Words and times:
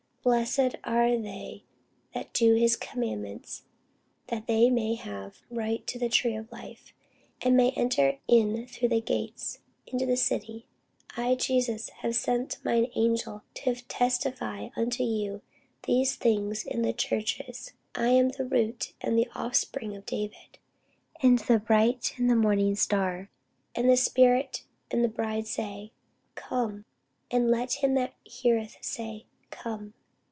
Blessed 0.23 0.75
are 0.83 1.17
they 1.17 1.63
that 2.13 2.31
do 2.31 2.53
his 2.53 2.75
commandments, 2.75 3.63
that 4.27 4.45
they 4.45 4.69
may 4.69 4.93
have 4.93 5.41
right 5.49 5.85
to 5.87 5.97
the 5.97 6.09
tree 6.09 6.35
of 6.35 6.51
life, 6.51 6.93
and 7.41 7.57
may 7.57 7.71
enter 7.71 8.19
in 8.27 8.67
through 8.67 8.89
the 8.89 9.01
gates 9.01 9.61
into 9.87 10.05
the 10.05 10.15
city. 10.15 10.67
I 11.17 11.33
Jesus 11.33 11.89
have 11.89 12.15
sent 12.15 12.63
mine 12.63 12.91
angel 12.93 13.41
to 13.55 13.73
testify 13.73 14.69
unto 14.75 15.01
you 15.01 15.41
these 15.87 16.15
things 16.17 16.67
in 16.67 16.83
the 16.83 16.93
churches. 16.93 17.73
I 17.95 18.09
am 18.09 18.29
the 18.29 18.45
root 18.45 18.93
and 19.01 19.17
the 19.17 19.27
offspring 19.33 19.95
of 19.95 20.05
David, 20.05 20.59
and 21.23 21.39
the 21.39 21.57
bright 21.57 22.13
and 22.17 22.27
morning 22.39 22.75
star. 22.75 23.31
And 23.73 23.89
the 23.89 23.97
Spirit 23.97 24.65
and 24.91 25.03
the 25.03 25.07
bride 25.09 25.47
say, 25.47 25.93
Come. 26.35 26.85
And 27.31 27.49
let 27.49 27.81
him 27.83 27.95
that 27.95 28.13
heareth 28.23 28.77
say, 28.81 29.25
Come. 29.49 29.95